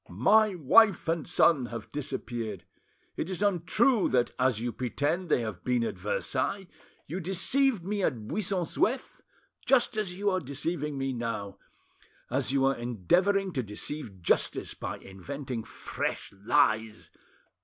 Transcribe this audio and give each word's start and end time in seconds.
My 0.09 0.55
wife 0.55 1.07
and 1.07 1.27
son 1.27 1.67
have 1.67 1.91
disappeared. 1.91 2.63
It 3.17 3.29
is 3.29 3.43
untrue 3.43 4.09
that, 4.09 4.31
as 4.39 4.59
you 4.59 4.71
pretend, 4.71 5.29
they 5.29 5.41
have 5.41 5.63
been 5.63 5.83
at 5.83 5.99
Versailles. 5.99 6.65
You 7.05 7.19
deceived 7.19 7.85
me 7.85 8.01
at 8.01 8.27
Buisson 8.27 8.65
Souef, 8.65 9.21
just 9.63 9.97
as 9.97 10.17
you 10.17 10.31
are 10.31 10.39
deceiving 10.39 10.97
me 10.97 11.13
now, 11.13 11.59
as 12.31 12.51
you 12.51 12.65
are 12.65 12.75
endeavouring 12.75 13.53
to 13.53 13.61
deceive 13.61 14.23
justice 14.23 14.73
by 14.73 14.97
inventing 14.97 15.63
fresh 15.65 16.33
lies. 16.33 17.11